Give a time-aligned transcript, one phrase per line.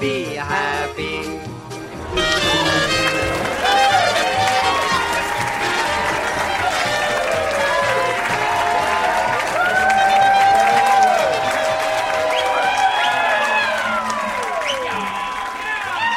[0.00, 1.22] Be happy.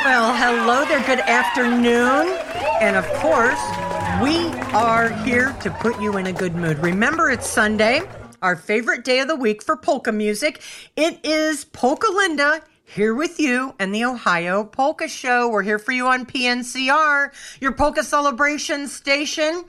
[0.05, 0.99] Well, hello there.
[1.07, 2.38] Good afternoon.
[2.81, 3.59] And of course,
[4.21, 6.77] we are here to put you in a good mood.
[6.79, 8.01] Remember, it's Sunday,
[8.43, 10.61] our favorite day of the week for polka music.
[10.95, 12.61] It is Polka Linda
[12.94, 15.47] here with you and the Ohio Polka Show.
[15.47, 19.63] We're here for you on PNCR, your polka celebration station.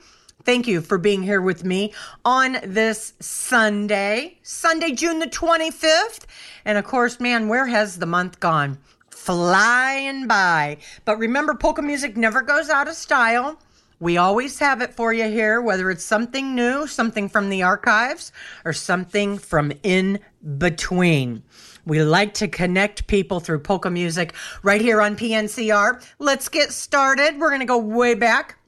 [0.44, 1.92] Thank you for being here with me
[2.24, 6.24] on this Sunday, Sunday, June the 25th.
[6.64, 8.78] And of course, man, where has the month gone?
[9.10, 10.78] Flying by.
[11.04, 13.56] But remember, polka music never goes out of style.
[14.00, 18.32] We always have it for you here, whether it's something new, something from the archives,
[18.64, 20.18] or something from in
[20.58, 21.44] between.
[21.84, 26.04] We like to connect people through polka music right here on PNCR.
[26.18, 27.38] Let's get started.
[27.38, 28.58] We're going to go way back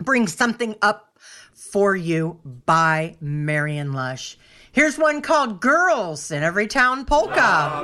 [0.00, 1.18] bring something up
[1.52, 4.38] for you by Marion Lush.
[4.72, 7.82] Here's one called Girls in Every Town Polka.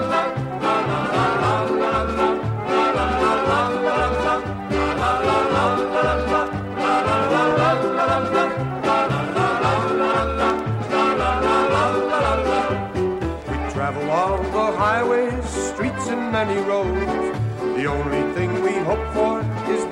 [0.00, 0.05] We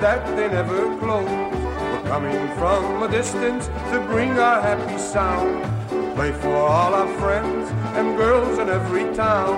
[0.05, 1.27] that they never close.
[1.91, 5.49] We're coming from a distance to bring our happy sound.
[6.15, 9.53] Play for all our friends and girls in every town.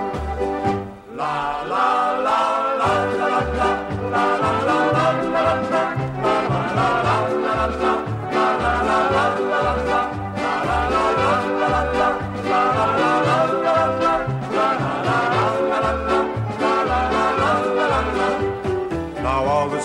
[1.17, 1.89] La la
[2.27, 2.41] la
[2.81, 3.36] la la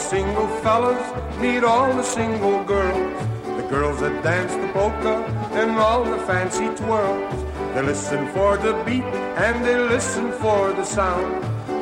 [0.02, 1.04] single fellas
[1.40, 3.16] meet all the single girls.
[3.56, 5.14] The girls that dance the polka
[5.60, 7.44] and all the fancy twirls.
[7.74, 9.04] They listen for the beat
[9.46, 11.32] and they listen for the sound.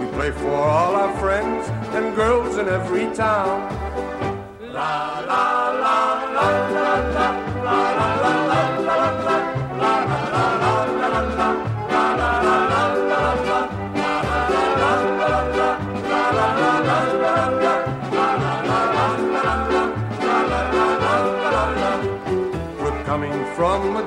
[0.01, 3.57] We play for all our friends and girls in every town.
[4.73, 5.60] La la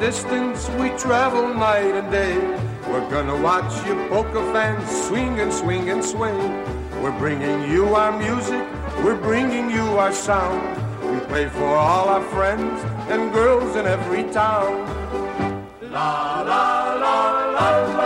[0.04, 2.36] distance, we travel night and day.
[2.90, 6.38] We're gonna watch you poker fans swing and swing and swing.
[7.02, 8.66] We're bringing you our music,
[9.06, 10.62] we're bringing you our sound.
[11.10, 12.78] We play for all our friends
[13.12, 14.72] and girls in every town.
[15.90, 16.66] La la
[17.04, 17.16] la
[17.56, 18.03] la la la la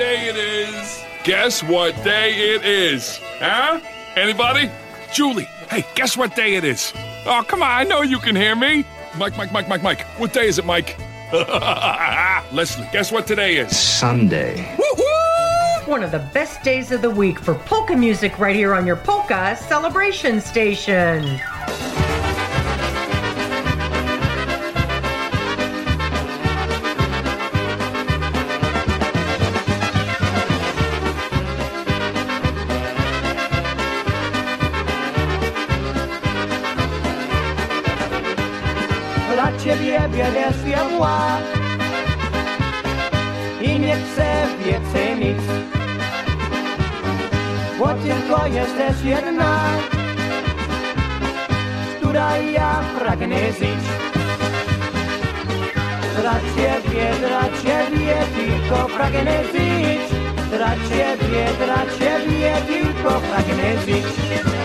[0.00, 1.04] day it is?
[1.24, 3.20] Guess what day it is?
[3.38, 3.80] Huh?
[4.16, 4.70] Anybody?
[5.12, 6.94] Julie, hey, guess what day it is?
[7.26, 7.68] Oh, come on.
[7.68, 8.86] I know you can hear me.
[9.18, 10.06] Mike, Mike, Mike, Mike, Mike.
[10.16, 10.98] What day is it, Mike?
[12.50, 13.78] Leslie, guess what today is?
[13.78, 14.74] Sunday.
[14.78, 15.86] Woohoo!
[15.86, 18.96] One of the best days of the week for polka music right here on your
[18.96, 21.38] polka celebration station.
[48.90, 49.78] es jedna,
[51.96, 53.82] studaia fragnesić.
[56.20, 60.02] Dla ciebie, dla ciebie, tylko fragnesić.
[60.50, 64.59] Dla ciebie, dla ciebie, tylko fragnesić.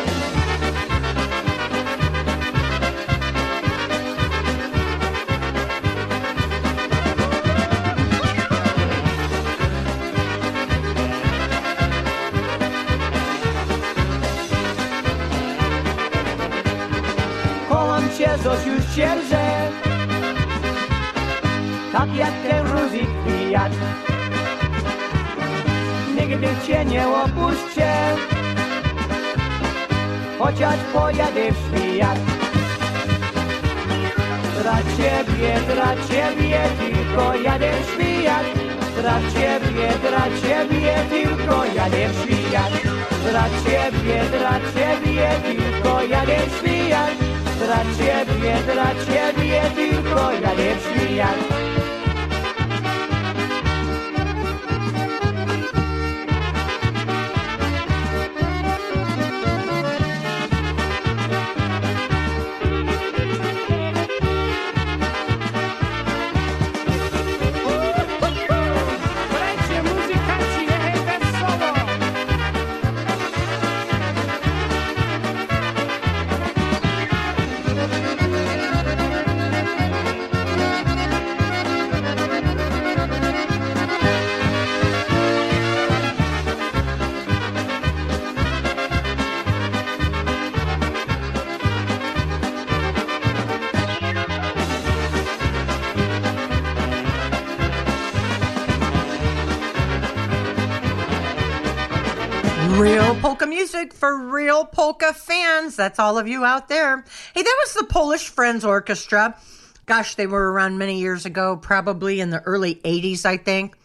[30.56, 32.20] Chociaż pojadę w świat
[34.62, 38.46] Dla ciebie, dla ciebie tylko jadę w świat
[39.02, 42.74] Dla ciebie, dla ciebie tylko jadę w świat
[43.30, 47.12] Dla ciebie, dla ciebie tylko jadę w świat
[47.60, 51.45] Dla ciebie, dla ciebie tylko jadę w świat
[103.86, 105.76] music for real polka fans.
[105.76, 107.04] That's all of you out there.
[107.34, 109.38] Hey, that was the Polish Friends Orchestra.
[109.86, 113.76] Gosh, they were around many years ago, probably in the early 80s, I think.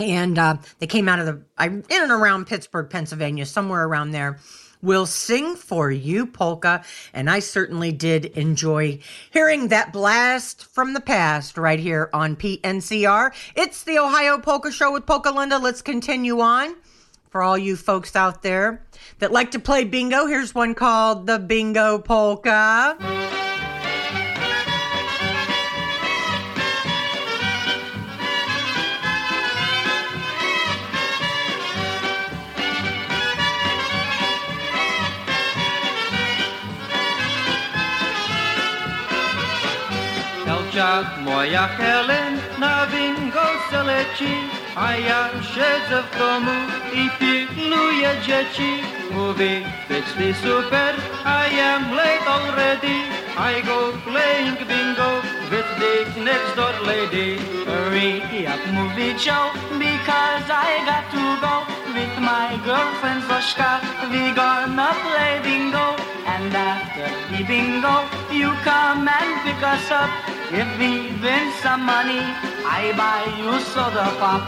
[0.00, 4.12] And uh, they came out of the, I, in and around Pittsburgh, Pennsylvania, somewhere around
[4.12, 4.38] there.
[4.80, 6.84] We'll sing for you polka.
[7.12, 13.32] And I certainly did enjoy hearing that blast from the past right here on PNCR.
[13.56, 15.58] It's the Ohio Polka Show with Polka Linda.
[15.58, 16.76] Let's continue on
[17.28, 18.87] for all you folks out there
[19.18, 22.96] that like to play bingo, here's one called the Bingo Polka.
[41.24, 46.56] Moja Helen na bingo se leci, a ja siedzę w domu
[46.92, 48.82] i pilnuję dzieci.
[49.10, 50.94] Mówi, the super,
[51.24, 52.96] I am late already.
[53.36, 55.10] I go playing bingo
[55.50, 57.38] with the next door lady.
[57.66, 61.54] Hurry up, movie ciao, because I got to go
[61.94, 63.80] with my girlfriend Zośka.
[64.12, 67.96] We gonna play bingo, and after the bingo,
[68.30, 70.37] you come and pick us up.
[70.50, 72.20] If we win some money,
[72.64, 74.42] I buy you soda pop.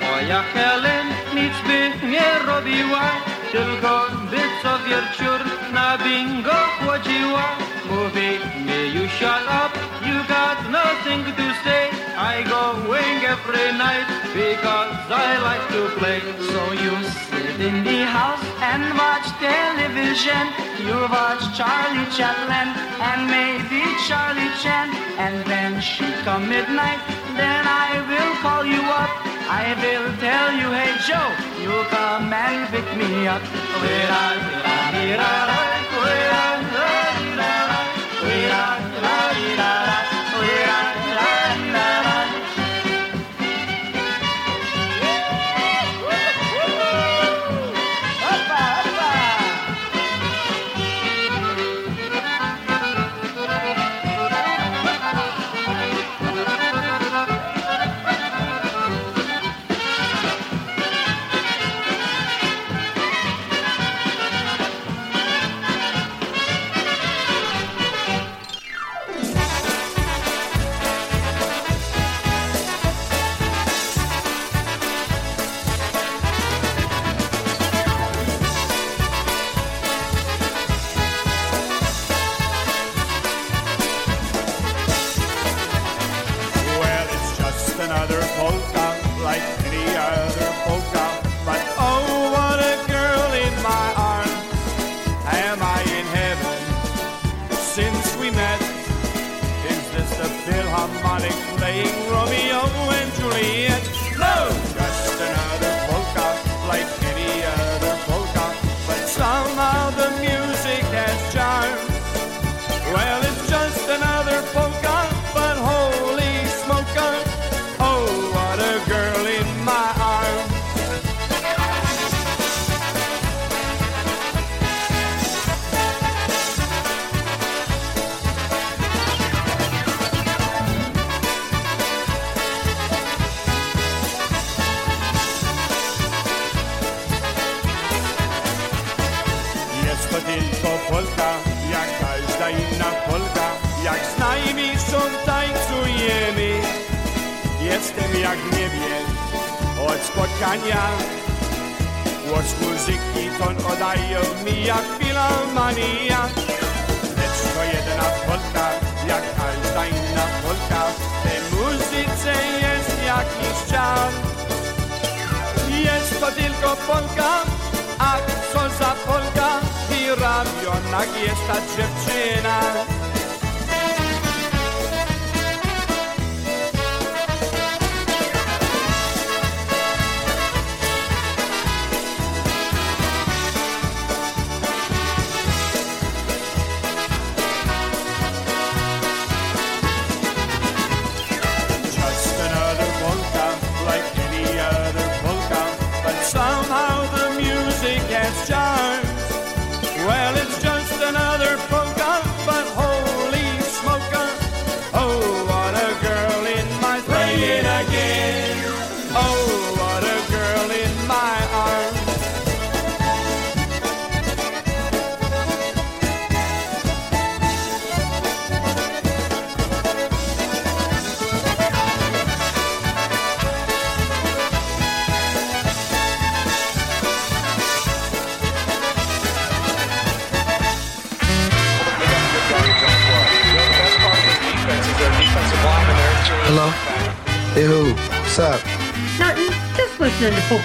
[0.00, 3.10] Moja Helen, nic by nie robiła,
[3.52, 4.03] tylko
[4.34, 5.40] by co wieczór
[5.72, 7.48] na bingo chłodziła.
[7.90, 8.28] Mówi
[8.66, 9.72] me you shut up,
[10.06, 11.84] you got nothing to say.
[12.16, 16.20] I go wing every night because I like to play.
[16.50, 16.94] So you
[17.28, 20.44] sit in the house and watch television.
[20.86, 22.68] You watch Charlie Chaplin
[23.08, 24.88] and maybe Charlie Chan.
[25.18, 27.00] And then she come midnight,
[27.40, 29.13] then I will call you up.
[29.56, 31.30] I will tell you, hey Joe,
[31.62, 33.42] you come and pick me up.
[33.82, 34.54] Wait, I,
[38.24, 38.83] Well,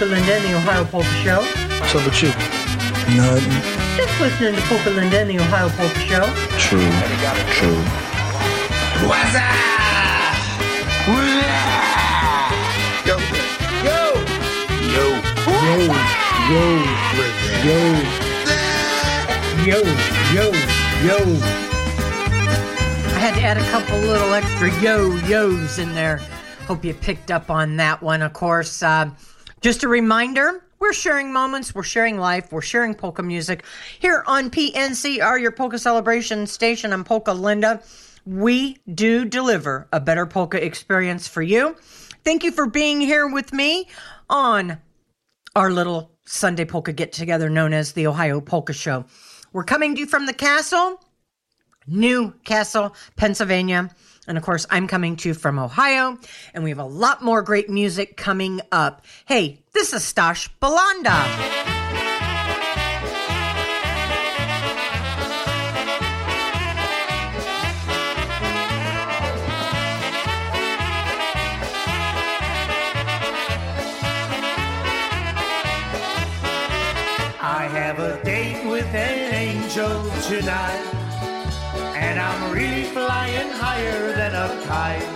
[0.06, 1.42] Linda and the Ohio Polka Show.
[1.80, 2.30] What's up with you?
[3.16, 3.52] Nothing.
[3.98, 6.26] Just listening to Polka Linda and the Ohio Polka Show.
[6.58, 6.92] True.
[7.54, 7.82] True.
[9.08, 9.70] What's up?
[13.06, 13.18] Yo.
[13.84, 15.10] Yo.
[15.68, 15.90] Yo.
[16.50, 16.64] Yo.
[17.66, 18.20] Yo.
[19.66, 19.84] Yo,
[20.34, 20.46] yo,
[21.04, 21.18] yo.
[23.04, 26.22] I had to add a couple little extra yo-yos in there.
[26.66, 28.22] Hope you picked up on that one.
[28.22, 29.10] Of course, uh,
[29.62, 33.66] just a reminder, we're sharing moments, we're sharing life, we're sharing polka music.
[34.00, 37.82] Here on PNCR, your polka celebration station, I'm Polka Linda.
[38.26, 41.76] We do deliver a better polka experience for you.
[42.24, 43.88] Thank you for being here with me
[44.30, 44.78] on
[45.56, 49.06] our little Sunday polka get together known as the Ohio Polka Show.
[49.52, 51.04] We're coming to you from the castle,
[51.88, 53.90] New Castle, Pennsylvania.
[54.30, 56.20] And of course, I'm coming to you from Ohio,
[56.54, 59.04] and we have a lot more great music coming up.
[59.26, 61.10] Hey, this is Stash Bulanda.
[77.42, 80.99] I have a date with an angel tonight,
[82.10, 85.10] and I'm really flying higher than a kite.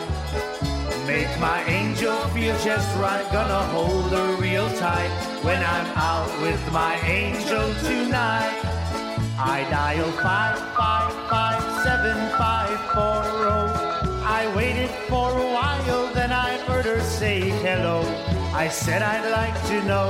[1.07, 6.61] Make my angel feel just right, gonna hold her real tight when I'm out with
[6.71, 8.59] my angel tonight.
[9.39, 14.21] I dial five five five seven five four oh.
[14.39, 18.01] I waited for a while, then I heard her say hello.
[18.53, 20.09] I said I'd like to know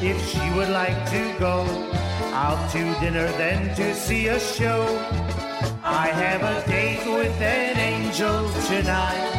[0.00, 1.56] if she would like to go
[2.32, 4.86] out to dinner, then to see a show.
[5.92, 9.32] I have a date with an angel tonight,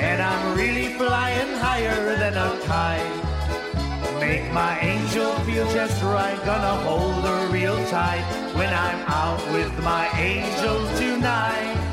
[0.00, 3.24] and I'm really flying higher than a kite.
[4.18, 9.72] Make my angel feel just right, gonna hold her real tight when I'm out with
[9.78, 11.83] my angel tonight.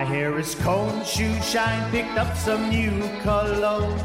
[0.00, 4.00] My hair is combed, shoe shine, picked up some new cologne.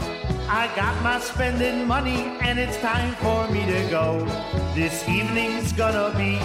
[0.50, 4.26] I got my spending money and it's time for me to go.
[4.76, 6.36] This evening's gonna be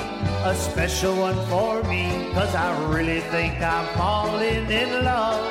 [0.50, 5.42] a special one for me, cause I really think I'm falling in love.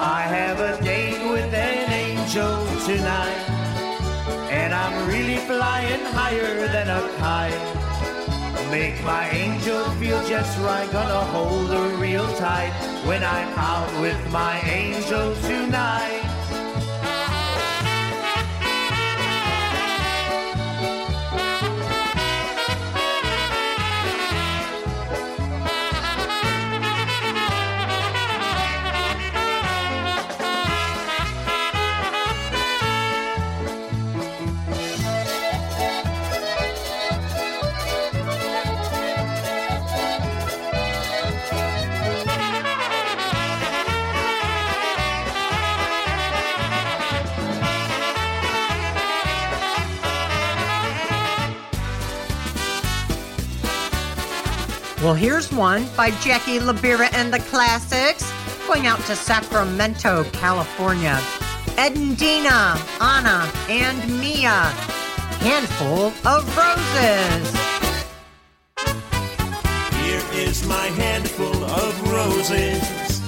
[0.00, 3.40] I have a date with an angel tonight,
[4.50, 7.79] and I'm really flying higher than a kite.
[8.68, 12.72] Make my angel feel just right, gonna hold her real tight
[13.06, 16.19] when I'm out with my angel tonight.
[55.02, 58.30] Well, here's one by Jackie Labira and the Classics,
[58.66, 61.18] going out to Sacramento, California.
[61.78, 64.60] Ed and Dina, Anna, and Mia.
[65.40, 67.50] Handful of roses.
[70.02, 73.20] Here is my handful of roses,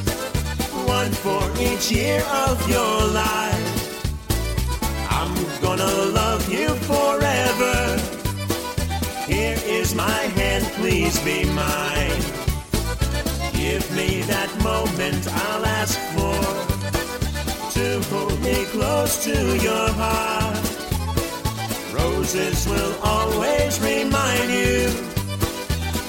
[0.87, 4.11] one for each year of your life.
[5.11, 7.97] I'm gonna love you forever.
[9.27, 10.21] Here is my
[10.75, 12.23] please be mine.
[13.53, 16.39] Give me that moment I'll ask for
[17.73, 20.65] to hold me close to your heart.
[21.95, 24.91] Roses will always remind you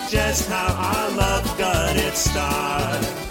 [0.09, 3.22] just how our love got its start.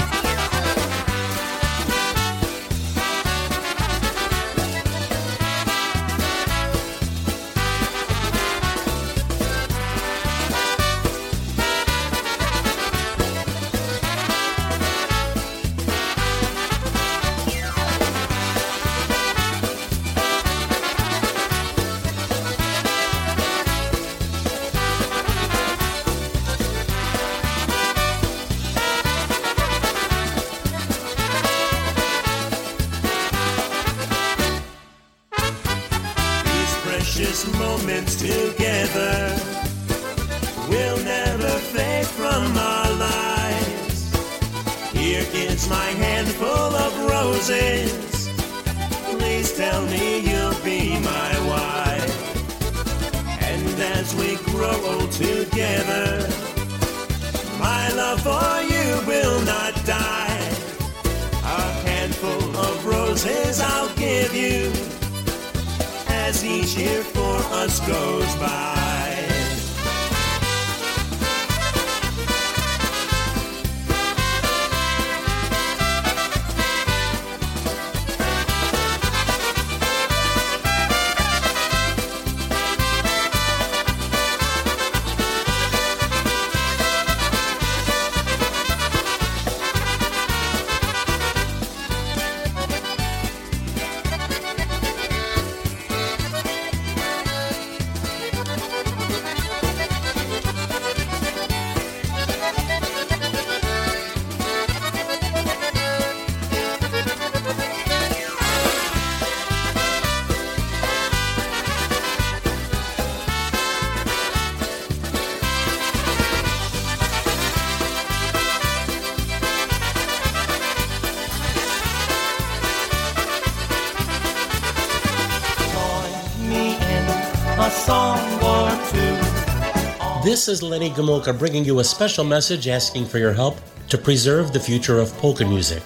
[130.43, 134.53] This is Lenny Gomulka bringing you a special message asking for your help to preserve
[134.53, 135.85] the future of polka music.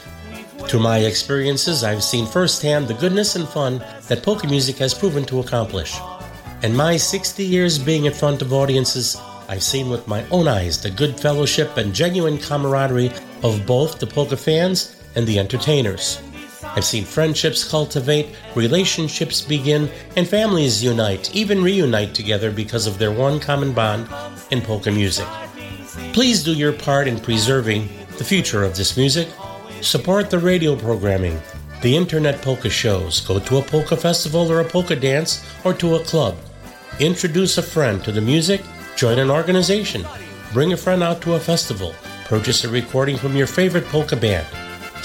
[0.67, 5.27] Through my experiences, I've seen firsthand the goodness and fun that polka music has proven
[5.27, 5.99] to accomplish.
[6.63, 10.81] In my 60 years being in front of audiences, I've seen with my own eyes
[10.81, 16.19] the good fellowship and genuine camaraderie of both the polka fans and the entertainers.
[16.77, 23.11] I've seen friendships cultivate, relationships begin, and families unite, even reunite together because of their
[23.11, 24.07] one common bond
[24.51, 25.27] in polka music.
[26.13, 29.27] Please do your part in preserving the future of this music.
[29.81, 31.41] Support the radio programming,
[31.81, 35.95] the internet polka shows, go to a polka festival or a polka dance, or to
[35.95, 36.37] a club.
[37.01, 38.61] Introduce a friend to the music,
[38.97, 40.05] join an organization,
[40.53, 41.95] bring a friend out to a festival,
[42.27, 44.47] purchase a recording from your favorite polka band.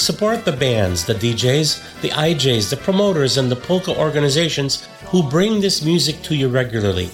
[0.02, 5.62] Support the bands, the DJs, the IJs, the promoters, and the polka organizations who bring
[5.62, 7.12] this music to you regularly.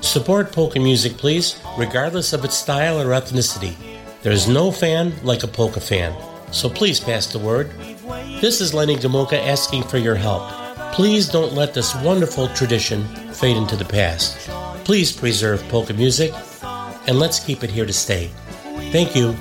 [0.00, 3.76] Support polka music, please, regardless of its style or ethnicity.
[4.22, 6.12] There's no fan like a polka fan,
[6.50, 7.70] so please pass the word.
[8.40, 10.42] This is Lenny Gomulka asking for your help.
[10.92, 14.50] Please don't let this wonderful tradition fade into the past.
[14.84, 16.32] Please preserve polka music,
[17.06, 18.28] and let's keep it here to stay.
[18.90, 19.36] Thank you.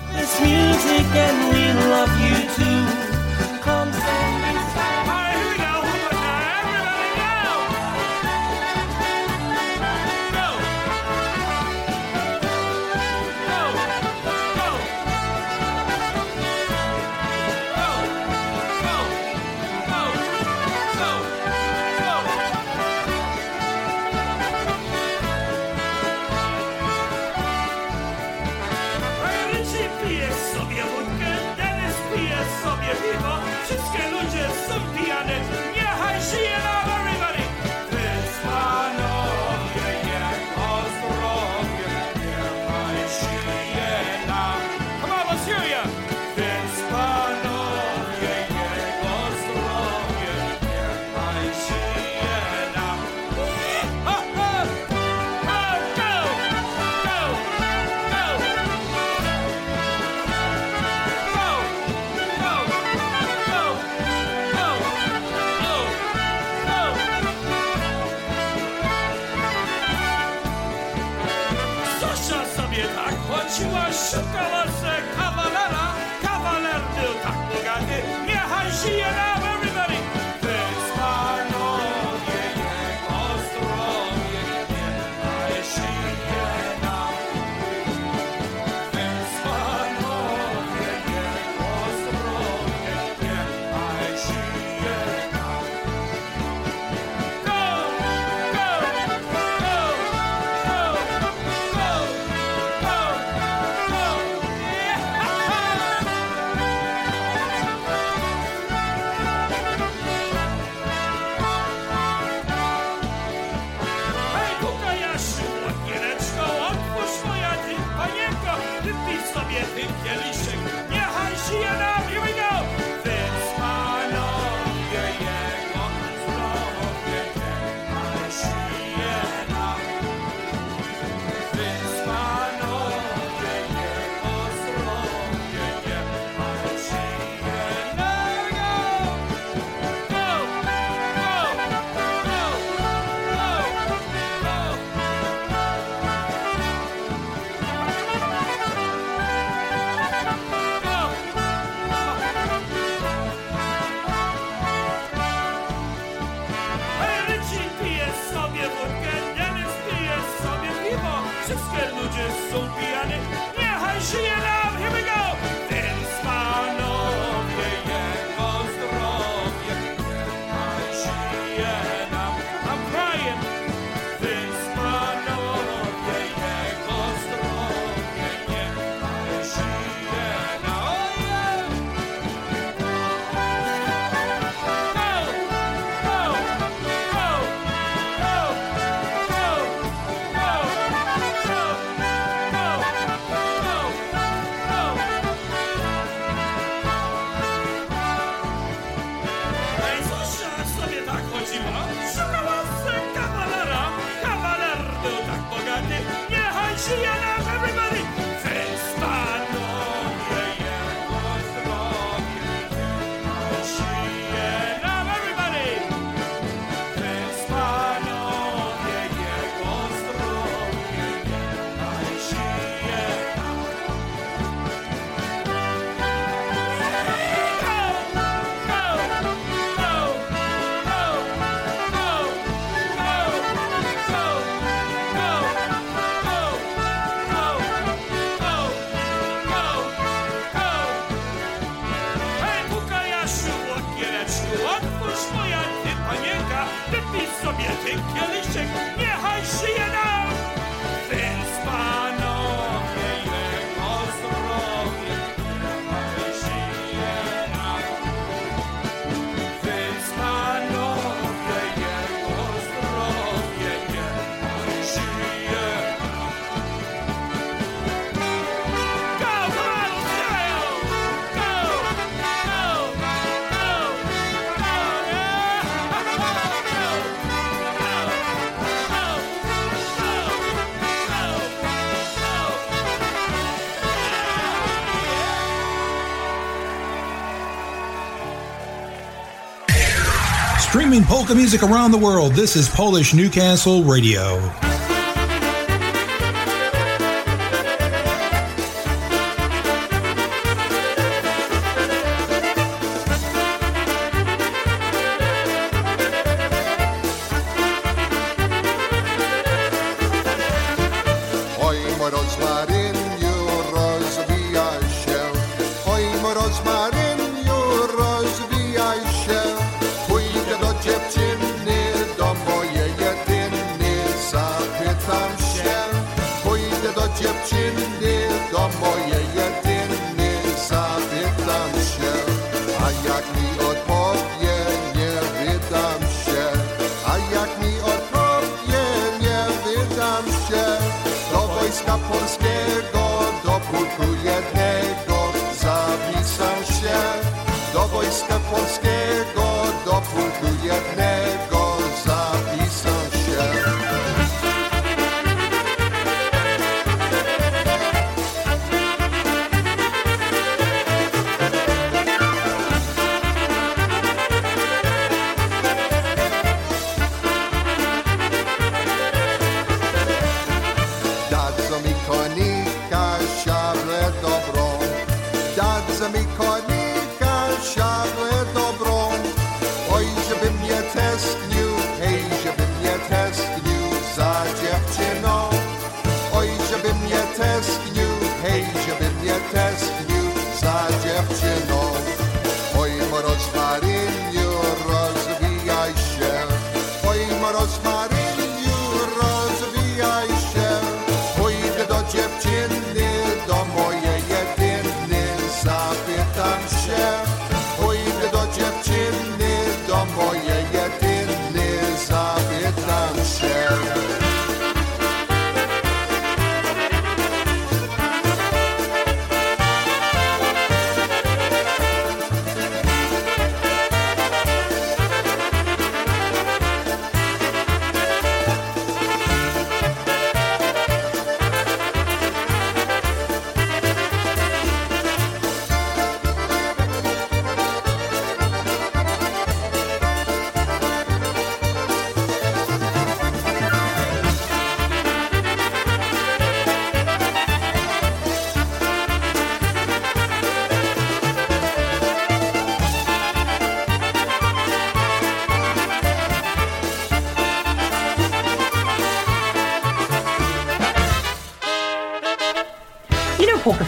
[291.02, 294.73] Polka music around the world, this is Polish Newcastle Radio.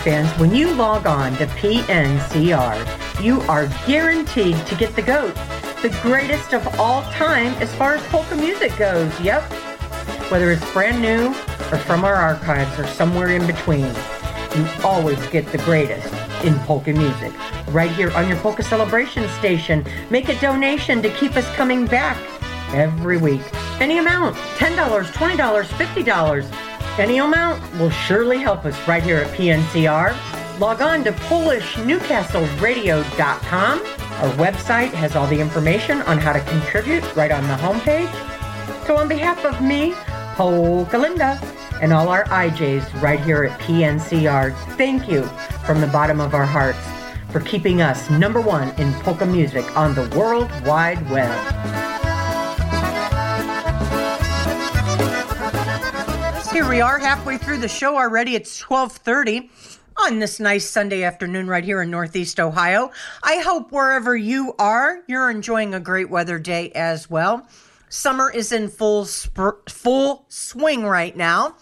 [0.06, 5.34] Fans, when you log on to PNCR, you are guaranteed to get the GOAT,
[5.82, 9.12] the greatest of all time as far as polka music goes.
[9.20, 9.42] Yep.
[10.30, 11.30] Whether it's brand new
[11.72, 13.92] or from our archives or somewhere in between,
[14.56, 16.14] you always get the greatest
[16.46, 17.34] in polka music.
[17.70, 19.84] Right here on your Polka Celebration station.
[20.12, 22.16] Make a donation to keep us coming back
[22.76, 23.42] every week.
[23.82, 26.65] Any amount $10, $20, $50.
[26.98, 30.16] Any amount will surely help us right here at PNCR.
[30.60, 33.80] Log on to PolishNewcastleRadio.com.
[33.80, 38.10] Our website has all the information on how to contribute right on the homepage.
[38.88, 39.94] So, on behalf of me,
[40.36, 41.38] Polka Linda,
[41.82, 45.24] and all our IJs right here at PNCR, thank you
[45.66, 46.80] from the bottom of our hearts
[47.30, 51.75] for keeping us number one in polka music on the World Wide Web.
[56.56, 58.34] Here we are halfway through the show already.
[58.34, 59.50] It's 1230
[59.98, 62.92] on this nice Sunday afternoon right here in Northeast Ohio.
[63.22, 67.46] I hope wherever you are, you're enjoying a great weather day as well.
[67.90, 71.58] Summer is in full sp- full swing right now.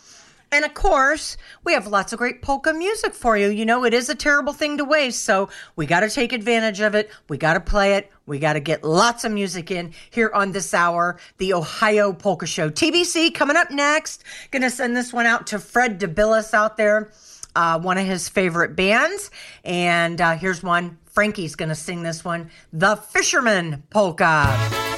[0.54, 3.48] And of course, we have lots of great polka music for you.
[3.48, 6.80] You know, it is a terrible thing to waste, so we got to take advantage
[6.80, 7.10] of it.
[7.28, 8.12] We got to play it.
[8.28, 12.46] We got to get lots of music in here on this hour, the Ohio Polka
[12.46, 12.70] Show.
[12.70, 14.24] TBC coming up next.
[14.52, 17.12] Gonna send this one out to Fred DeBillis out there,
[17.56, 19.32] uh, one of his favorite bands.
[19.64, 21.00] And uh, here's one.
[21.06, 24.93] Frankie's gonna sing this one, The Fisherman Polka.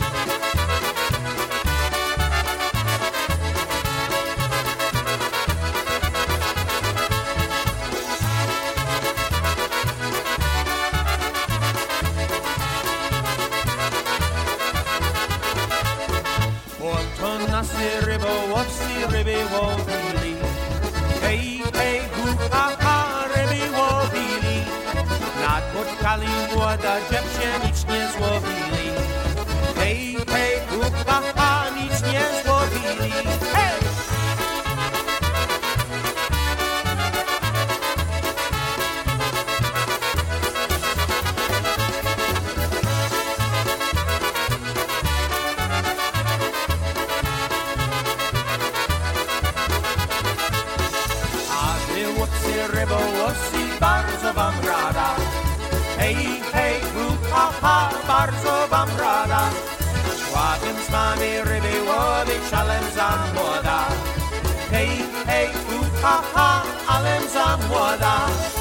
[67.58, 68.55] 我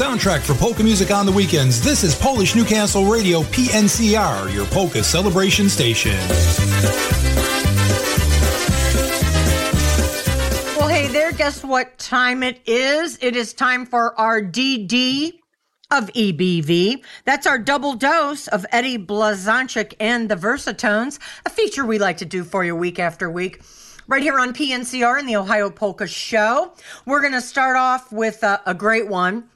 [0.00, 1.78] soundtrack for polka music on the weekends.
[1.78, 6.16] This is Polish Newcastle Radio PNCR, your polka celebration station.
[10.78, 13.18] Well, hey there, guess what time it is?
[13.20, 15.34] It is time for our DD
[15.90, 17.04] of EBV.
[17.26, 22.24] That's our double dose of Eddie Blazonczyk and the Versatones, a feature we like to
[22.24, 23.60] do for you week after week.
[24.08, 26.72] Right here on PNCR in the Ohio Polka Show.
[27.04, 29.50] We're going to start off with a, a great one,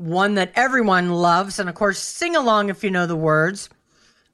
[0.00, 3.68] one that everyone loves, and of course, sing along if you know the words.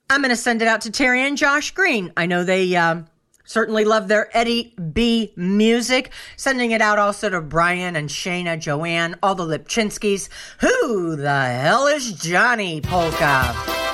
[0.09, 2.13] I'm going to send it out to Terry and Josh Green.
[2.17, 3.03] I know they uh,
[3.45, 6.13] certainly love their Eddie B music.
[6.37, 10.29] Sending it out also to Brian and Shayna, Joanne, all the Lipchinskys.
[10.61, 13.86] Who the hell is Johnny Polka?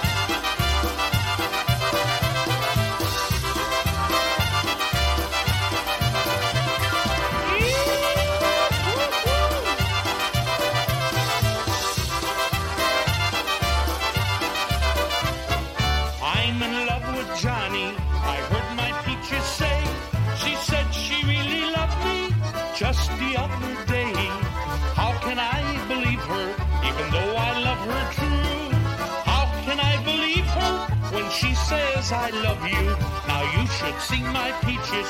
[34.20, 35.08] My peaches.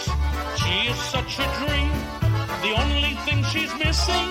[0.63, 1.91] She is such a dream.
[2.63, 4.29] The only thing she's missing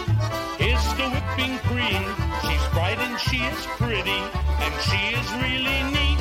[0.59, 2.03] is the whipping cream.
[2.47, 4.21] She's bright and she is pretty,
[4.63, 6.19] and she is really neat.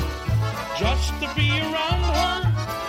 [0.77, 2.35] Just to be around her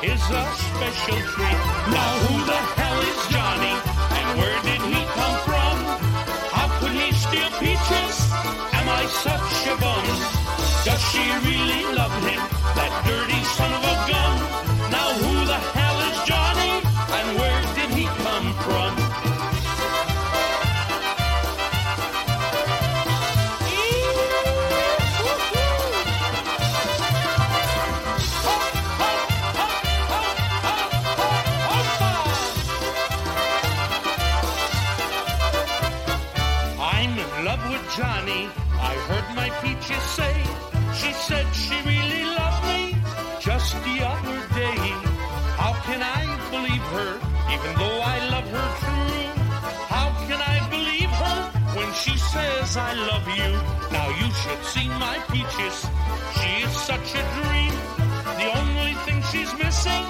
[0.03, 0.45] is a
[0.75, 1.61] special treat.
[1.95, 3.77] Now who the hell is Johnny
[4.19, 5.75] and where did he come from?
[6.51, 8.15] How could he steal peaches?
[8.79, 10.07] Am I such a bum?
[10.85, 12.43] Does she really love him,
[12.75, 13.92] that dirty son of a
[47.55, 49.25] even though I love her true?
[49.95, 51.39] How can I believe her
[51.77, 53.51] when she says I love you?
[53.97, 55.77] Now you should see my peaches.
[56.39, 57.75] She is such a dream.
[58.41, 60.05] The only thing she's missing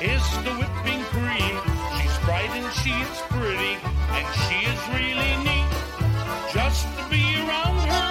[0.00, 1.54] is the whipping cream.
[1.96, 3.74] She's bright and she is pretty,
[4.16, 5.70] and she is really neat.
[6.56, 8.08] Just to be around her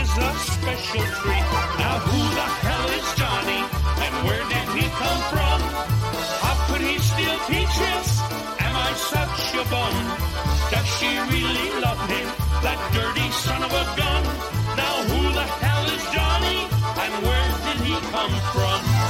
[0.00, 1.46] is a special treat.
[1.80, 3.62] Now who the hell is Johnny
[4.04, 5.51] and where did he come from?
[7.72, 8.20] Peaches?
[8.60, 9.94] Am I such a bum?
[10.70, 12.28] Does she really love him,
[12.60, 14.22] that dirty son of a gun?
[14.76, 16.68] Now who the hell is Johnny
[17.00, 19.01] and where did he come from?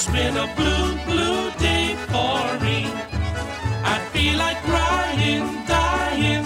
[0.00, 2.86] It's been a blue, blue day for me.
[3.82, 6.44] I feel like crying, dying.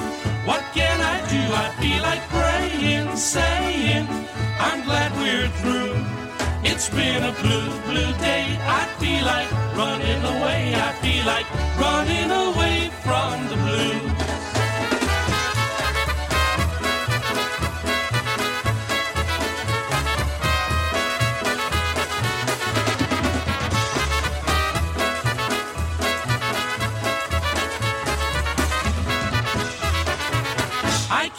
[0.48, 1.42] What can I do?
[1.64, 4.08] I feel like praying, saying,
[4.58, 5.94] I'm glad we're through.
[6.64, 8.56] It's been a blue, blue day.
[8.80, 10.72] I feel like running away.
[10.74, 11.46] I feel like
[11.76, 14.11] running away from the blue.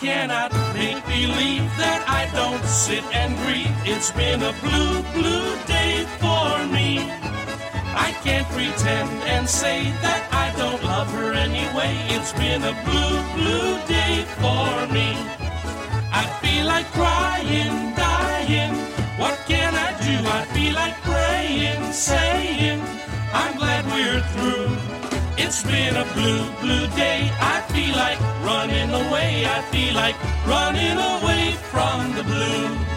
[0.03, 3.71] Cannot make believe that I don't sit and grieve.
[3.85, 6.99] It's been a blue, blue day for me.
[7.95, 11.95] I can't pretend and say that I don't love her anyway.
[12.15, 15.15] It's been a blue, blue day for me.
[16.11, 18.75] I feel like crying, dying.
[19.15, 20.15] What can I do?
[20.39, 22.81] I feel like praying, saying,
[23.31, 25.12] I'm glad we're through.
[25.35, 27.31] It's been a blue, blue day.
[27.39, 29.45] I feel like running away.
[29.45, 30.15] I feel like
[30.45, 32.92] running away from the blues.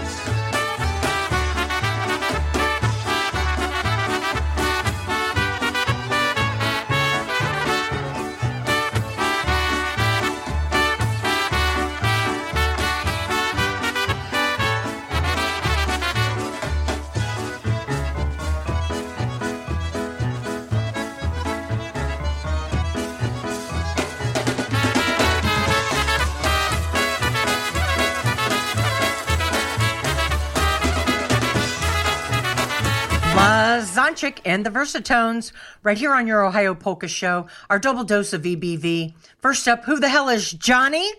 [34.17, 35.53] Lazanchik and the Versatones,
[35.83, 39.15] right here on your Ohio Polka Show, our double dose of EBV.
[39.39, 41.13] First up, Who the Hell is Johnny?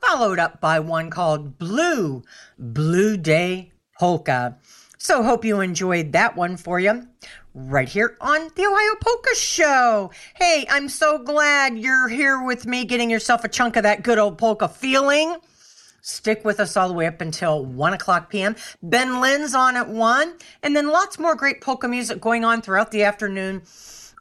[0.00, 2.22] Followed up by one called Blue,
[2.58, 4.56] Blue Day Polka.
[4.98, 7.06] So, hope you enjoyed that one for you
[7.54, 10.10] right here on the Ohio Polka Show.
[10.34, 14.18] Hey, I'm so glad you're here with me getting yourself a chunk of that good
[14.18, 15.36] old polka feeling.
[16.04, 18.56] Stick with us all the way up until 1 o'clock p.m.
[18.82, 20.34] Ben Lynn's on at 1,
[20.64, 23.62] and then lots more great polka music going on throughout the afternoon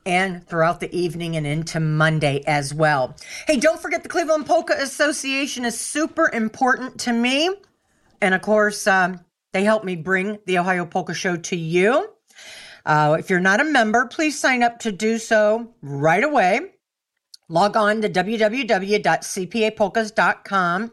[0.05, 3.15] and throughout the evening and into Monday as well.
[3.47, 7.49] Hey, don't forget the Cleveland Polka Association is super important to me.
[8.21, 9.19] And of course, um,
[9.51, 12.09] they help me bring the Ohio Polka Show to you.
[12.85, 16.59] Uh, if you're not a member, please sign up to do so right away.
[17.49, 20.91] Log on to www.cpapolkas.com.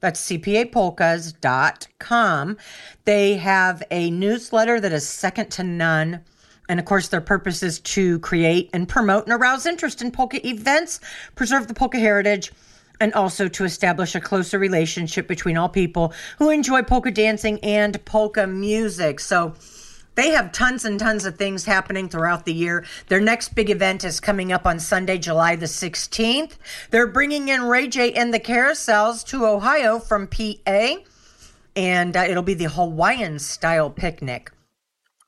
[0.00, 2.56] That's cpapolkas.com.
[3.04, 6.24] They have a newsletter that is second to none.
[6.68, 10.46] And of course, their purpose is to create and promote and arouse interest in polka
[10.46, 11.00] events,
[11.34, 12.50] preserve the polka heritage,
[13.00, 18.04] and also to establish a closer relationship between all people who enjoy polka dancing and
[18.04, 19.20] polka music.
[19.20, 19.54] So,
[20.20, 22.84] they have tons and tons of things happening throughout the year.
[23.08, 26.58] Their next big event is coming up on Sunday, July the 16th.
[26.90, 30.96] They're bringing in Ray Jay and the Carousels to Ohio from PA,
[31.74, 34.52] and uh, it'll be the Hawaiian style picnic.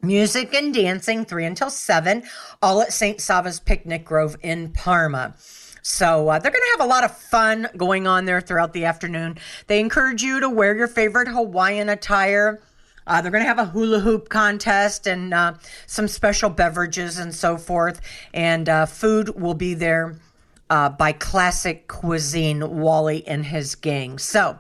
[0.02, 2.24] Music and dancing, 3 until 7,
[2.60, 3.18] all at St.
[3.18, 5.34] Sava's Picnic Grove in Parma.
[5.80, 8.84] So uh, they're going to have a lot of fun going on there throughout the
[8.84, 9.38] afternoon.
[9.68, 12.60] They encourage you to wear your favorite Hawaiian attire.
[13.06, 15.54] Uh, they're going to have a hula hoop contest and uh,
[15.86, 18.00] some special beverages and so forth.
[18.32, 20.16] And uh, food will be there
[20.70, 24.18] uh, by Classic Cuisine, Wally and his gang.
[24.18, 24.58] So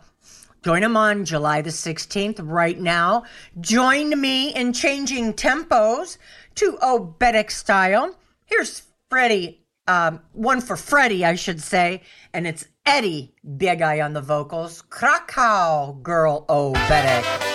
[0.62, 3.24] join them on July the 16th right now.
[3.60, 6.18] Join me in changing tempos
[6.56, 8.14] to Oberek style.
[8.44, 12.02] Here's Freddie, um, one for Freddie, I should say,
[12.34, 14.82] and it's Eddie Big Eye on the vocals.
[14.82, 17.51] Krakow Girl Oberek.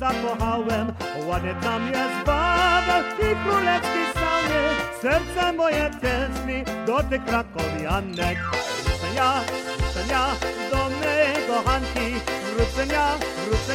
[0.00, 0.92] Zakochałem.
[1.26, 4.62] Ładnie tam jest Wawel i królewski sanie
[5.02, 8.38] Serce moje tęskni do tych krakowianek
[8.84, 10.26] wrócę ja
[10.70, 12.08] do mej kochanki
[12.54, 12.86] wrócę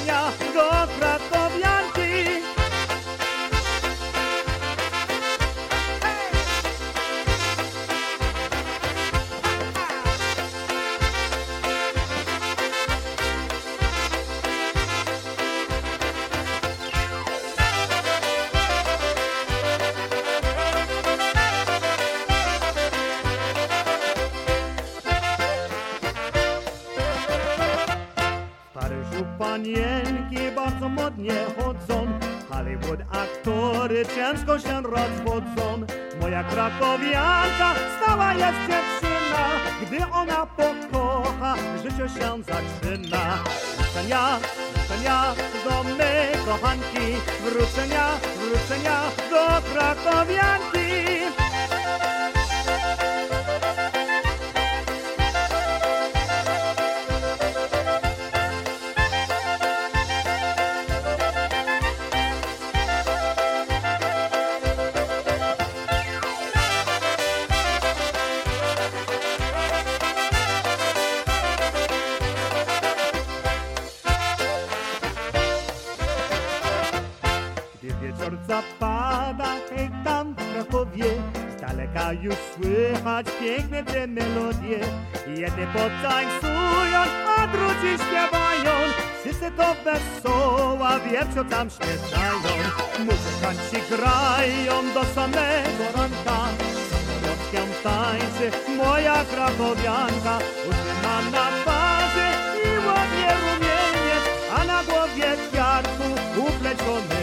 [0.08, 0.70] ja do
[1.00, 1.95] krakowianki
[34.96, 35.86] rozwodzą
[36.22, 39.16] Moja krakowianka stała jest dziewczyna
[39.82, 43.44] Gdy ona pokocha, życie się zaczyna.
[43.78, 44.40] Wrócenia,
[44.74, 45.36] wrócenia
[45.66, 47.08] do mej kochanki.
[47.44, 48.08] Wrócenia,
[48.40, 50.55] wrócenia do krakowianki
[78.16, 81.06] wieczór zapada, hej tam w Krakowie.
[81.58, 84.80] Z daleka już słychać piękne te melodie.
[85.28, 87.00] Jedne potańcują,
[87.38, 88.72] a drudzy śpiewają.
[89.22, 92.32] Wszyscy to wesoła wieprzo tam śpiewają.
[93.00, 96.40] Muzykanci grają do samego ranka.
[96.90, 100.40] Samolotkiem tańczy moja krakowianka.
[100.70, 102.28] Utrzyma na twarzy
[102.66, 104.24] i ładnie rumieniec
[104.58, 106.04] A na głowie kwiatku
[106.40, 107.15] upleciony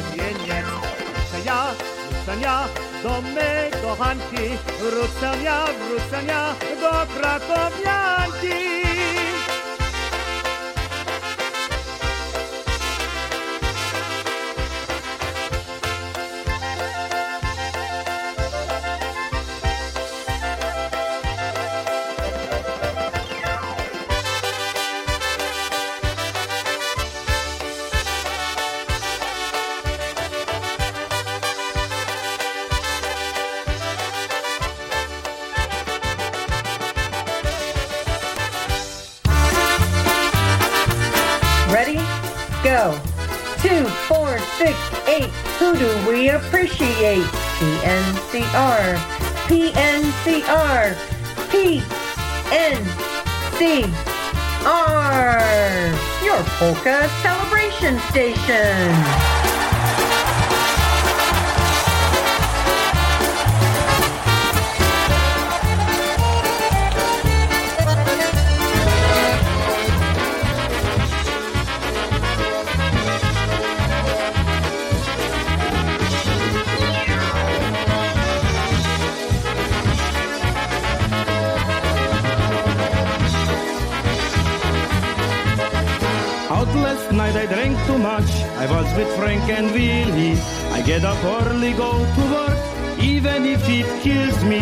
[2.32, 2.64] wrócenia
[3.02, 4.56] do mej kochanki.
[4.80, 8.71] Wrócenia, wrócenia do krakowianki
[46.82, 47.22] appreciate?
[47.60, 48.96] PNCR.
[49.46, 50.94] PNCR.
[51.52, 52.82] PNCR.
[56.24, 59.31] Your polka celebration station.
[87.34, 88.30] I drank too much.
[88.62, 90.38] I was with Frank and Willie.
[90.76, 92.58] I get up early, go to work,
[93.00, 94.60] even if it kills me.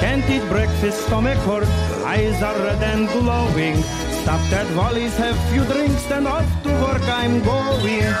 [0.00, 1.66] Can't eat breakfast, stomach hurt,
[2.04, 3.82] eyes are red and glowing.
[4.22, 8.14] Stopped at Wally's, have few drinks, then off to work I'm going.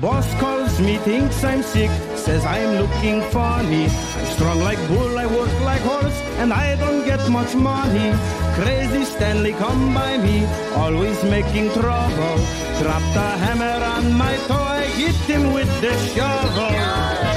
[0.00, 3.86] Boss calls me, thinks I'm sick, says I'm looking funny.
[3.86, 8.08] I'm strong like bull, I work like horse, and I don't get much money.
[8.54, 12.38] Crazy Stanley come by me, always making trouble.
[12.80, 17.27] Dropped a hammer on my toe, I hit him with the shovel.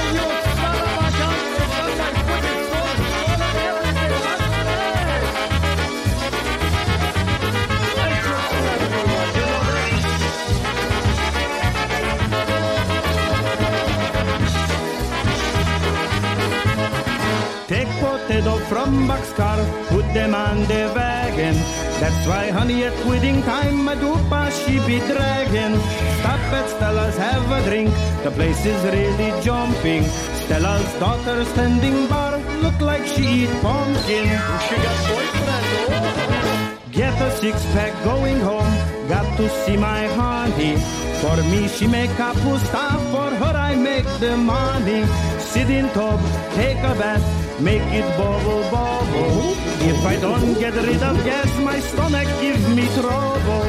[18.72, 19.58] From boxcar,
[19.88, 21.54] put them on the wagon.
[22.00, 25.74] That's why, honey, at quitting time, my dupa she be dragging.
[26.20, 27.90] Stop at Stella's, have a drink.
[28.24, 30.04] The place is really jumping.
[30.42, 34.28] Stella's daughter standing bar, look like she eat pumpkin.
[34.66, 35.66] She got boyfriend.
[35.92, 36.78] Oh.
[36.92, 38.72] Get a six pack going home.
[39.08, 40.76] Got to see my honey.
[41.20, 42.84] For me, she make kapusta.
[43.12, 45.04] For her, I make the money.
[45.38, 46.20] Sit in tub,
[46.54, 47.24] take a bath,
[47.62, 49.52] make it bubble bubble.
[49.84, 53.62] If I don't get rid of gas, my stomach gives me trouble.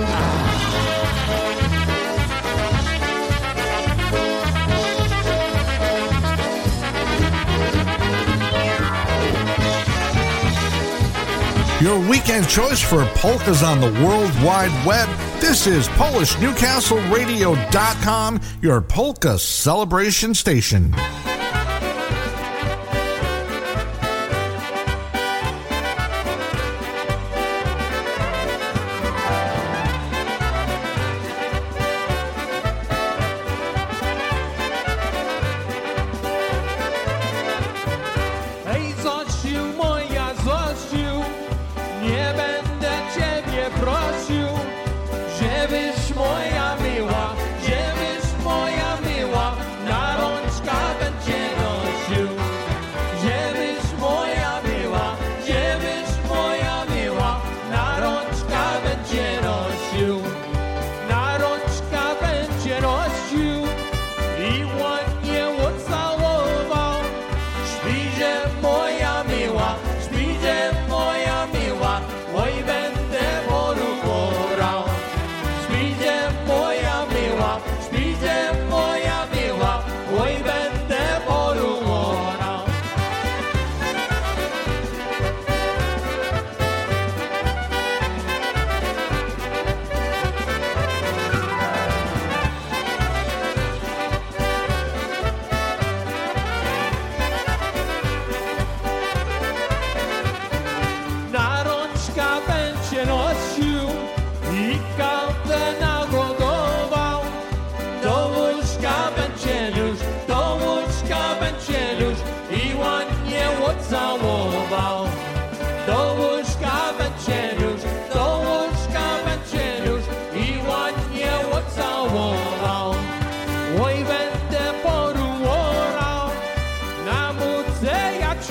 [11.82, 15.10] Your weekend choice for polkas on the World Wide Web.
[15.42, 20.96] This is PolishNewcastleRadio.com, your polka celebration station.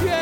[0.01, 0.22] Mudze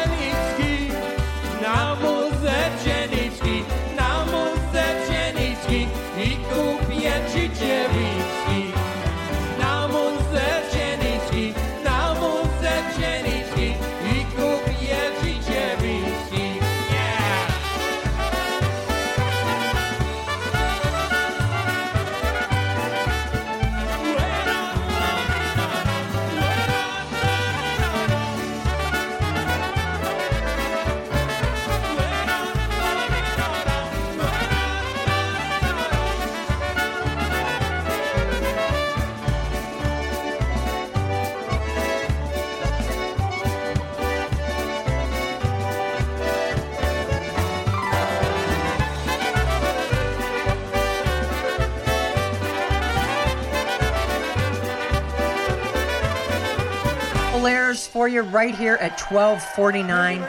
[58.10, 60.20] You right here at 1249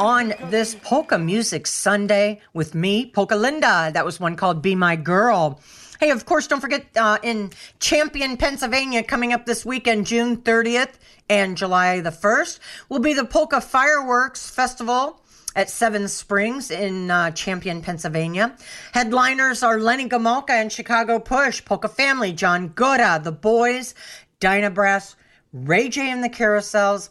[0.00, 3.92] on this polka music Sunday with me, Polka Linda.
[3.94, 5.60] That was one called Be My Girl.
[6.00, 10.94] Hey, of course, don't forget uh, in Champion, Pennsylvania, coming up this weekend, June 30th
[11.28, 12.58] and July the 1st,
[12.88, 15.22] will be the Polka Fireworks Festival
[15.54, 18.56] at Seven Springs in uh, Champion, Pennsylvania.
[18.92, 23.94] Headliners are Lenny Gomulka and Chicago Push, Polka Family, John Gora, The Boys,
[24.40, 25.14] Dinah Brass,
[25.52, 27.10] Ray Jay and the Carousels,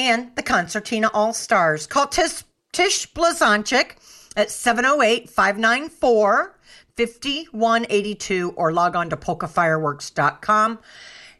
[0.00, 1.86] and the Concertina All Stars.
[1.86, 2.42] Call Tish,
[2.72, 3.96] Tish Blazonczyk
[4.34, 6.56] at 708 594
[6.96, 10.78] 5182 or log on to polkafireworks.com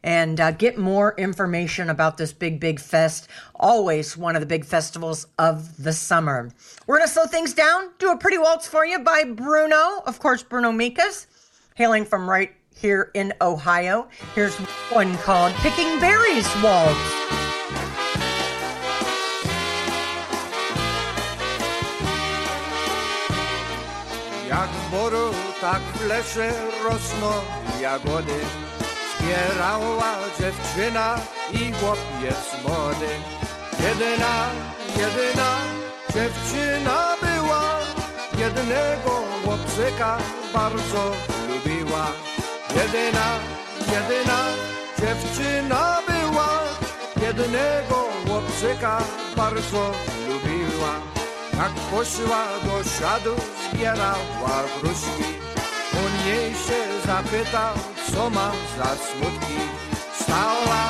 [0.03, 3.27] and uh, get more information about this big, big fest.
[3.55, 6.49] Always one of the big festivals of the summer.
[6.85, 10.19] We're going to slow things down, do a pretty waltz for you by Bruno, of
[10.19, 11.27] course, Bruno Mikas,
[11.75, 14.07] hailing from right here in Ohio.
[14.33, 14.55] Here's
[14.91, 17.40] one called Picking Berries Waltz.
[25.61, 26.51] Tak w lesie
[26.83, 27.31] rosną
[27.81, 28.39] jagody.
[29.19, 31.15] Zbierała dziewczyna
[31.53, 33.11] i chłopiec młody.
[33.83, 34.49] Jedyna,
[34.97, 35.51] jedyna
[36.13, 37.63] dziewczyna była,
[38.37, 39.11] jednego
[39.43, 40.17] chłopczyka
[40.53, 41.11] bardzo
[41.49, 42.07] lubiła.
[42.75, 43.27] Jedyna,
[43.93, 44.39] jedyna
[44.99, 46.59] dziewczyna była,
[47.21, 49.01] jednego chłopczyka
[49.35, 49.91] bardzo
[50.27, 50.93] lubiła.
[51.53, 53.35] Jak poszła do siadu,
[53.71, 55.50] zbierała gruszki.
[56.25, 57.73] Jej się zapytał,
[58.13, 59.59] co ma za smutki.
[60.21, 60.83] Stała,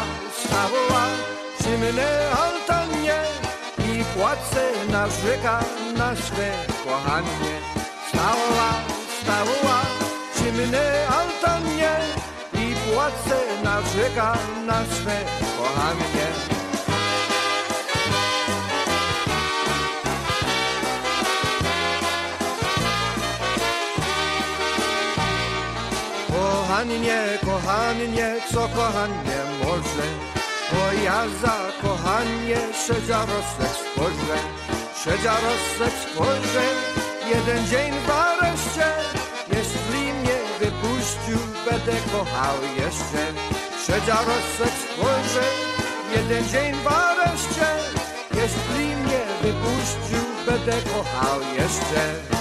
[0.45, 1.05] stała
[1.59, 2.07] przy mnie
[2.43, 3.19] altanie
[3.79, 5.63] i płacę narzeka
[5.97, 6.51] na swe
[6.85, 7.55] kochanie.
[8.09, 8.69] Stała,
[9.21, 9.81] stała
[10.35, 11.91] przy mnie altanie
[12.53, 15.17] i płacę narzeka na swe
[15.57, 16.60] kochanie.
[26.81, 30.07] Kochanie, kochanie, co kochanie może?
[30.81, 34.37] O ja za kochanie szedziarosek spojrzę,
[35.03, 36.65] szedziarosek spojrzę,
[37.33, 38.87] jeden dzień w areszcie,
[39.47, 43.23] jeśli mnie wypuścił, będę kochał jeszcze.
[43.85, 45.45] Szedziarosek spojrzę,
[46.15, 47.67] jeden dzień w areszcie,
[48.33, 52.40] jeśli mnie wypuścił, będę kochał jeszcze.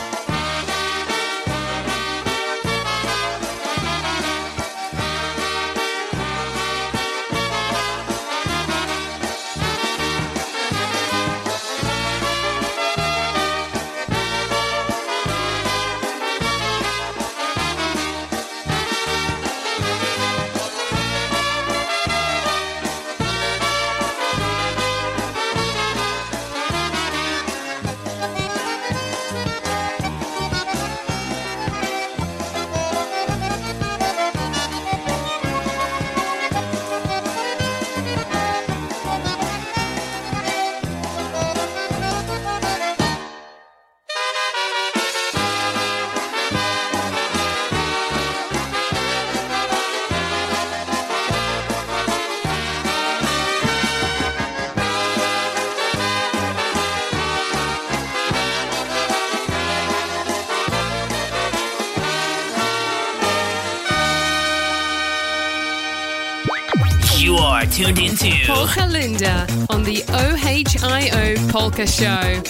[67.85, 72.43] Tuned into Polka Linda on the OHIO Polka Show.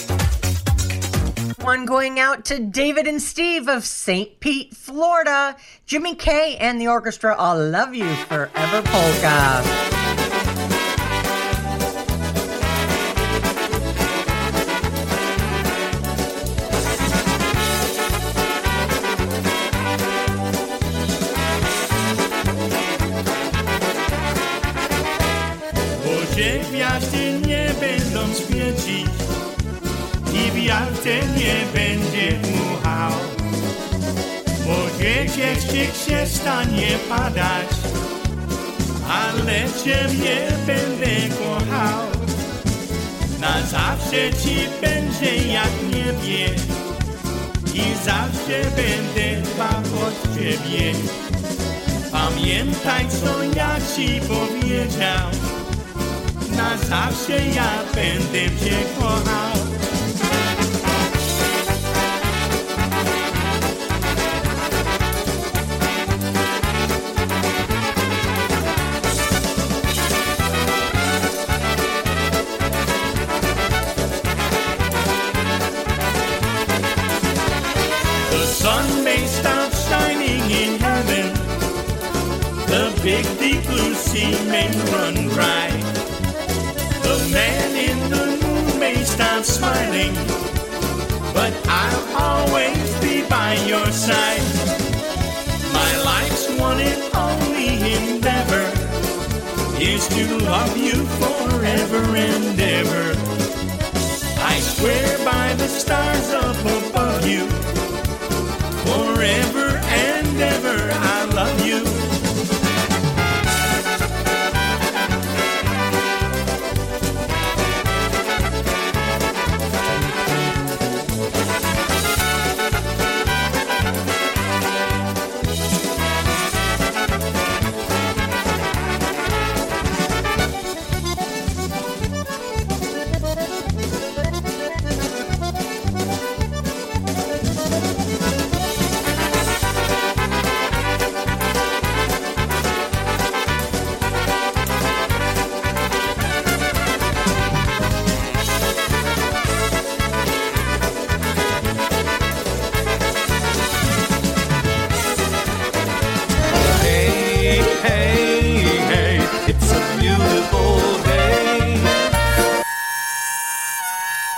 [1.63, 4.41] One going out to David and Steve of St.
[4.41, 5.55] Pete, Florida.
[5.85, 9.90] Jimmy K and the orchestra, I'll love you forever, Polka.
[44.11, 46.45] Zawsze ci będzie jak niebie
[47.73, 50.93] i zawsze będę dbał o ciebie.
[52.11, 55.29] Pamiętaj co ja ci powiedział
[56.57, 59.50] na zawsze ja będę cię kochał.
[84.49, 85.69] May run dry.
[87.07, 90.13] The man in the moon may stop smiling,
[91.33, 94.43] but I'll always be by your side.
[95.73, 98.65] My life's one and only endeavor
[99.81, 103.05] is to love you forever and ever.
[104.53, 107.47] I swear by the stars up above you,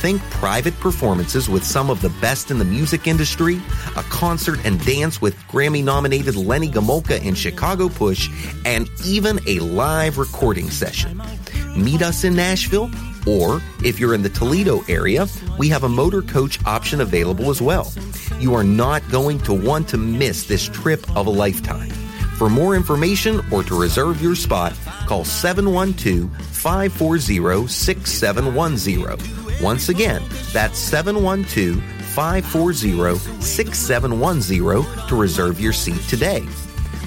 [0.00, 3.60] Think private performances with some of the best in the music industry,
[3.96, 8.30] a concert and dance with Grammy nominated Lenny Gomulka and Chicago Push,
[8.64, 11.20] and even a live recording session.
[11.76, 12.88] Meet us in Nashville,
[13.26, 15.26] or if you're in the Toledo area,
[15.58, 17.92] we have a motor coach option available as well.
[18.38, 21.90] You are not going to want to miss this trip of a lifetime.
[22.38, 24.74] For more information or to reserve your spot,
[25.06, 29.47] call 712 540 6710.
[29.60, 31.82] Once again, that's 712
[32.14, 36.46] 540 6710 to reserve your seat today.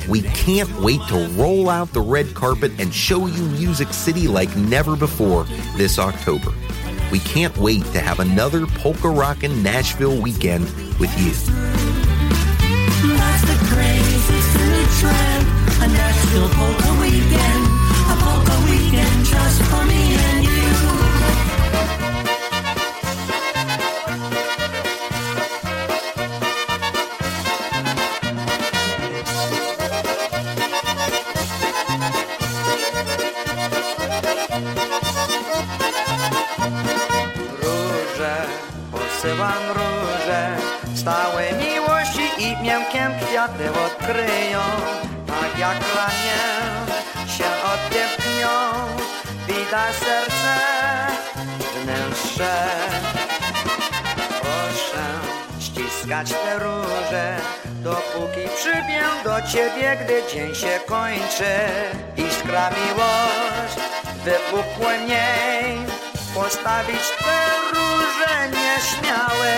[0.10, 4.54] We can't wait to roll out the red carpet and show you Music City like
[4.58, 5.46] never before
[5.78, 6.52] this October.
[7.12, 10.66] We can't wait to have another polka rockin' Nashville weekend
[11.00, 11.32] with you.
[13.16, 13.56] That's the
[14.58, 15.48] the new trend.
[15.82, 17.61] A Nashville polka weekend.
[43.42, 44.62] Kwiaty odkryją,
[45.28, 46.42] tak jak lanie
[47.28, 48.58] się odepchnią,
[49.48, 50.58] widać serce
[51.76, 52.68] wnętrze.
[54.42, 55.06] Proszę
[55.60, 57.38] ściskać te róże,
[57.68, 61.56] dopóki przybię do ciebie, gdy dzień się kończy.
[62.18, 63.78] Iskra miłość
[64.24, 65.78] wybuchła mniej,
[66.34, 67.40] postawić te
[67.74, 69.58] róże nieśmiałe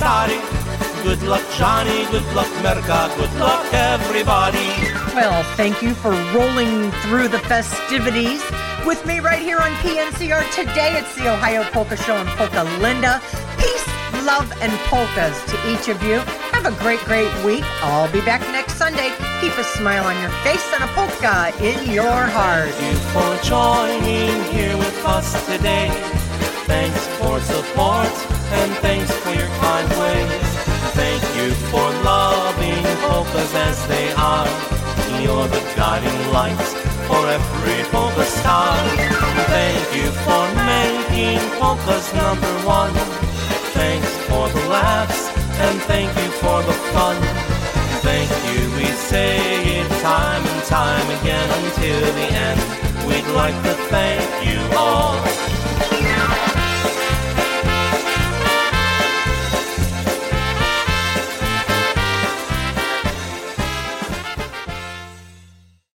[0.00, 4.72] Good luck Johnny, good luck Merka, good luck everybody.
[5.14, 8.42] Well, thank you for rolling through the festivities
[8.86, 10.50] with me right here on PNCR.
[10.54, 13.20] Today it's the Ohio Polka Show and Polka Linda.
[13.58, 13.86] Peace,
[14.24, 16.16] love, and polkas to each of you.
[16.56, 17.64] Have a great, great week.
[17.82, 19.12] I'll be back next Sunday.
[19.42, 22.70] Keep a smile on your face and a polka in your heart.
[22.70, 25.90] Thank you for joining here with us today.
[26.64, 29.19] Thanks for support and thanks
[31.40, 34.48] you for loving hopeless as they are.
[35.22, 36.64] You're the guiding light
[37.08, 38.76] for every Polka star.
[39.48, 42.92] Thank you for making Polkas number one.
[43.72, 45.22] Thanks for the laughs
[45.64, 47.16] and thank you for the fun.
[48.08, 49.36] Thank you, we say
[49.78, 52.60] it time and time again until the end.
[53.06, 55.59] We'd like to thank you all.